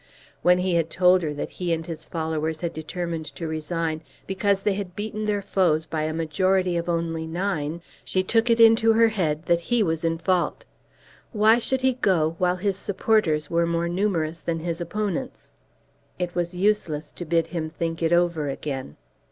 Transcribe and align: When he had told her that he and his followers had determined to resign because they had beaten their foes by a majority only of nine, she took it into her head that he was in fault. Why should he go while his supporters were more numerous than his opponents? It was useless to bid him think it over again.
When 0.41 0.57
he 0.57 0.73
had 0.73 0.89
told 0.89 1.21
her 1.21 1.31
that 1.35 1.51
he 1.61 1.71
and 1.71 1.85
his 1.85 2.05
followers 2.05 2.61
had 2.61 2.73
determined 2.73 3.27
to 3.35 3.47
resign 3.47 4.01
because 4.25 4.61
they 4.63 4.73
had 4.73 4.95
beaten 4.95 5.25
their 5.25 5.43
foes 5.43 5.85
by 5.85 6.05
a 6.05 6.11
majority 6.11 6.79
only 6.81 7.25
of 7.25 7.29
nine, 7.29 7.83
she 8.03 8.23
took 8.23 8.49
it 8.49 8.59
into 8.59 8.93
her 8.93 9.09
head 9.09 9.43
that 9.45 9.59
he 9.69 9.83
was 9.83 10.03
in 10.03 10.17
fault. 10.17 10.65
Why 11.33 11.59
should 11.59 11.81
he 11.81 11.93
go 11.93 12.33
while 12.39 12.55
his 12.55 12.77
supporters 12.77 13.51
were 13.51 13.67
more 13.67 13.87
numerous 13.87 14.41
than 14.41 14.61
his 14.61 14.81
opponents? 14.81 15.51
It 16.17 16.33
was 16.33 16.55
useless 16.55 17.11
to 17.11 17.23
bid 17.23 17.45
him 17.53 17.69
think 17.69 18.01
it 18.01 18.11
over 18.11 18.49
again. 18.49 18.97